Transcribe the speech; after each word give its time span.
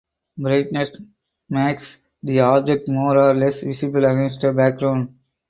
Brightness 0.35 0.93
makes 1.47 1.99
the 2.23 2.39
object 2.39 2.87
more 2.87 3.15
or 3.19 3.35
less 3.35 3.61
visible 3.61 4.03
against 4.03 4.41
the 4.41 4.51
background. 4.51 5.13